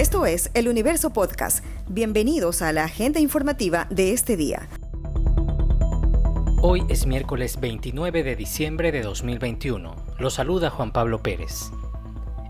[0.00, 1.62] Esto es El Universo Podcast.
[1.86, 4.66] Bienvenidos a la agenda informativa de este día.
[6.62, 9.94] Hoy es miércoles 29 de diciembre de 2021.
[10.18, 11.70] Lo saluda Juan Pablo Pérez.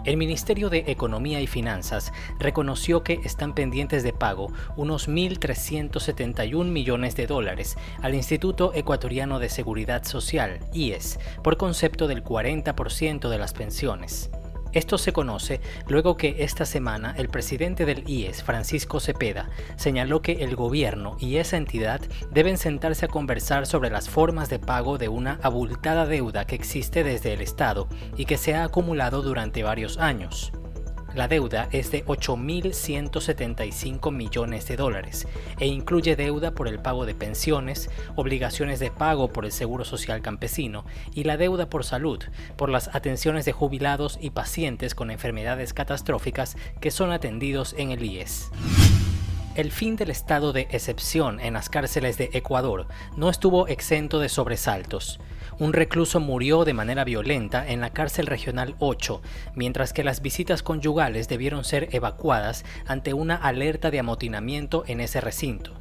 [0.05, 7.17] El Ministerio de Economía y Finanzas reconoció que están pendientes de pago unos 1.371 millones
[7.17, 13.55] de dólares al Instituto Ecuatoriano de Seguridad Social, IES, por concepto del 40% de las
[13.55, 14.31] pensiones.
[14.73, 20.45] Esto se conoce luego que esta semana el presidente del IES, Francisco Cepeda, señaló que
[20.45, 25.09] el gobierno y esa entidad deben sentarse a conversar sobre las formas de pago de
[25.09, 29.99] una abultada deuda que existe desde el Estado y que se ha acumulado durante varios
[29.99, 30.53] años.
[31.15, 35.27] La deuda es de 8.175 millones de dólares
[35.59, 40.23] e incluye deuda por el pago de pensiones, obligaciones de pago por el Seguro Social
[40.23, 42.23] Campesino y la deuda por salud,
[42.57, 48.05] por las atenciones de jubilados y pacientes con enfermedades catastróficas que son atendidos en el
[48.05, 48.53] IES.
[49.61, 52.87] El fin del estado de excepción en las cárceles de Ecuador
[53.19, 55.21] no estuvo exento de sobresaltos
[55.61, 59.21] un recluso murió de manera violenta en la cárcel regional 8,
[59.55, 65.21] mientras que las visitas conyugales debieron ser evacuadas ante una alerta de amotinamiento en ese
[65.21, 65.80] recinto.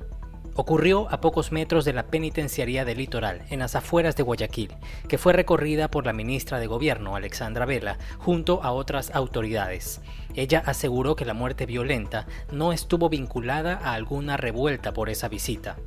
[0.60, 4.76] Ocurrió a pocos metros de la penitenciaría del litoral, en las afueras de Guayaquil,
[5.08, 10.02] que fue recorrida por la ministra de Gobierno, Alexandra Vela, junto a otras autoridades.
[10.36, 15.78] Ella aseguró que la muerte violenta no estuvo vinculada a alguna revuelta por esa visita.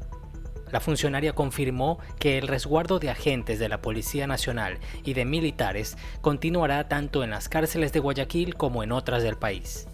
[0.71, 5.99] La funcionaria confirmó que el resguardo de agentes de la Policía Nacional y de militares
[6.23, 9.87] continuará tanto en las cárceles de Guayaquil como en otras del país.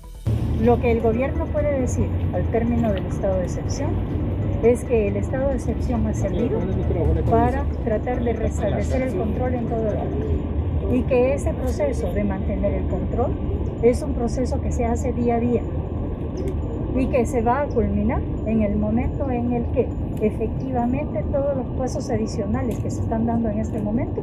[0.62, 4.27] Lo que el gobierno puede decir al término del estado de excepción
[4.62, 6.58] es que el estado de excepción ha servido
[7.30, 10.38] para tratar de restablecer el control en todo el país
[10.92, 13.32] y que ese proceso de mantener el control
[13.82, 15.62] es un proceso que se hace día a día
[16.96, 19.86] y que se va a culminar en el momento en el que
[20.20, 24.22] efectivamente todos los pasos adicionales que se están dando en este momento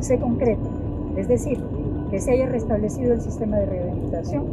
[0.00, 0.84] se concreten.
[1.16, 1.62] Es decir,
[2.10, 4.44] que se haya restablecido el sistema de rehabilitación,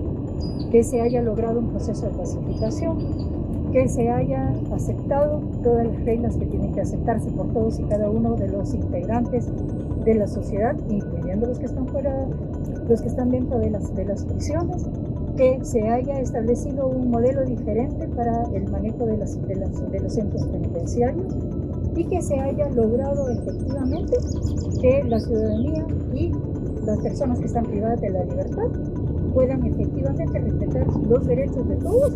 [0.71, 3.40] que se haya logrado un proceso de pacificación,
[3.71, 8.09] que se haya aceptado todas las reglas que tienen que aceptarse por todos y cada
[8.09, 9.47] uno de los integrantes
[10.03, 12.27] de la sociedad, incluyendo los que están fuera,
[12.87, 14.85] los que están dentro de las, de las prisiones,
[15.37, 20.45] que se haya establecido un modelo diferente para el manejo de, las, de los centros
[20.47, 21.33] penitenciarios
[21.95, 24.17] y que se haya logrado efectivamente
[24.81, 26.31] que la ciudadanía y
[26.85, 28.67] las personas que están privadas de la libertad
[29.33, 32.13] puedan efectivamente respetar los derechos de todos.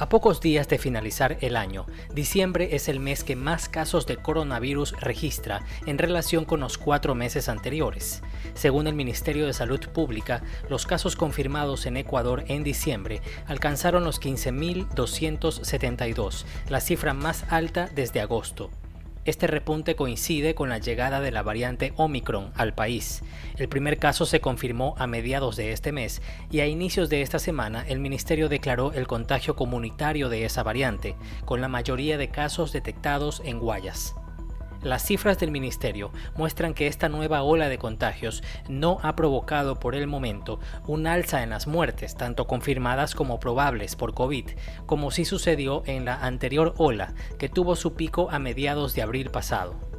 [0.00, 1.84] A pocos días de finalizar el año,
[2.14, 7.14] diciembre es el mes que más casos de coronavirus registra en relación con los cuatro
[7.14, 8.22] meses anteriores.
[8.54, 14.22] Según el Ministerio de Salud Pública, los casos confirmados en Ecuador en diciembre alcanzaron los
[14.22, 18.70] 15.272, la cifra más alta desde agosto.
[19.26, 23.22] Este repunte coincide con la llegada de la variante Omicron al país.
[23.58, 27.38] El primer caso se confirmó a mediados de este mes y a inicios de esta
[27.38, 32.72] semana el ministerio declaró el contagio comunitario de esa variante, con la mayoría de casos
[32.72, 34.14] detectados en Guayas.
[34.82, 39.94] Las cifras del ministerio muestran que esta nueva ola de contagios no ha provocado por
[39.94, 44.48] el momento un alza en las muertes, tanto confirmadas como probables por COVID,
[44.86, 49.28] como sí sucedió en la anterior ola, que tuvo su pico a mediados de abril
[49.28, 49.89] pasado.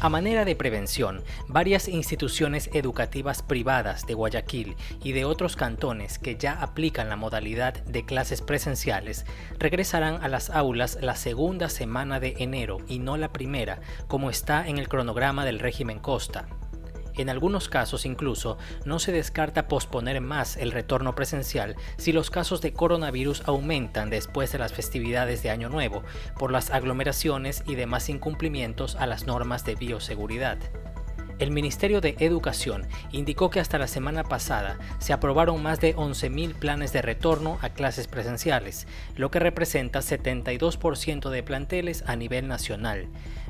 [0.00, 6.36] A manera de prevención, varias instituciones educativas privadas de Guayaquil y de otros cantones que
[6.36, 9.26] ya aplican la modalidad de clases presenciales
[9.58, 14.68] regresarán a las aulas la segunda semana de enero y no la primera, como está
[14.68, 16.46] en el cronograma del régimen Costa.
[17.18, 22.60] En algunos casos incluso no se descarta posponer más el retorno presencial si los casos
[22.60, 26.04] de coronavirus aumentan después de las festividades de Año Nuevo
[26.38, 30.58] por las aglomeraciones y demás incumplimientos a las normas de bioseguridad.
[31.40, 36.54] El Ministerio de Educación indicó que hasta la semana pasada se aprobaron más de 11.000
[36.54, 43.08] planes de retorno a clases presenciales, lo que representa 72% de planteles a nivel nacional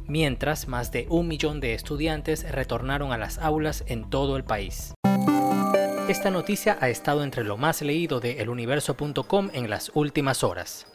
[0.08, 4.94] mientras más de un millón de estudiantes retornaron a las aulas en todo el país.
[6.08, 10.86] Esta noticia ha estado entre lo más leído de eluniverso.com en las últimas horas.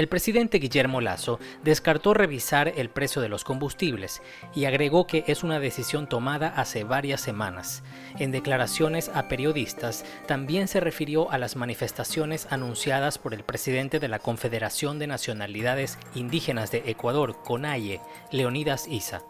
[0.00, 4.22] El presidente Guillermo Lazo descartó revisar el precio de los combustibles
[4.54, 7.82] y agregó que es una decisión tomada hace varias semanas.
[8.18, 14.08] En declaraciones a periodistas, también se refirió a las manifestaciones anunciadas por el presidente de
[14.08, 18.00] la Confederación de Nacionalidades Indígenas de Ecuador, CONAIE,
[18.32, 19.20] Leonidas Isa.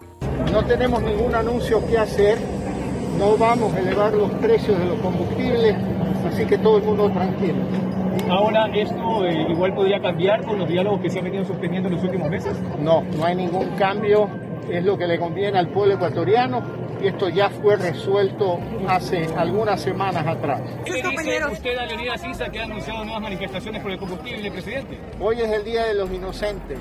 [0.52, 2.38] No tenemos ningún anuncio que hacer,
[3.19, 5.75] no vamos a elevar los precios de los combustibles,
[6.28, 8.00] así que todo el mundo tranquilo.
[8.28, 11.96] Ahora, ¿esto eh, igual podría cambiar con los diálogos que se han venido sosteniendo en
[11.96, 12.56] los últimos meses?
[12.78, 14.28] No, no hay ningún cambio.
[14.70, 16.62] Es lo que le conviene al pueblo ecuatoriano
[17.02, 20.60] y esto ya fue resuelto hace algunas semanas atrás.
[20.84, 21.08] ¿Qué dice
[21.50, 24.98] usted a Leonidas Issa que ha anunciado nuevas manifestaciones por el combustible, presidente?
[25.18, 26.78] Hoy es el Día de los Inocentes.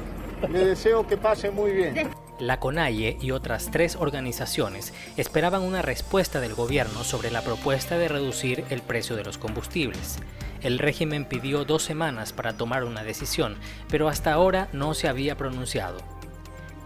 [0.49, 2.09] Le deseo que pase muy bien.
[2.39, 8.07] La CONAIE y otras tres organizaciones esperaban una respuesta del gobierno sobre la propuesta de
[8.07, 10.19] reducir el precio de los combustibles.
[10.61, 13.57] El régimen pidió dos semanas para tomar una decisión,
[13.89, 15.97] pero hasta ahora no se había pronunciado.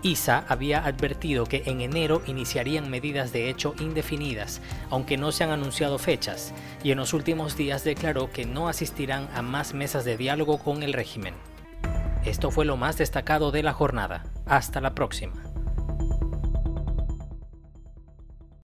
[0.02, 4.60] ISA había advertido que en enero iniciarían medidas de hecho indefinidas,
[4.90, 6.52] aunque no se han anunciado fechas,
[6.84, 10.82] y en los últimos días declaró que no asistirán a más mesas de diálogo con
[10.82, 11.36] el régimen.
[12.26, 14.24] Esto fue lo más destacado de la jornada.
[14.46, 15.43] Hasta la próxima.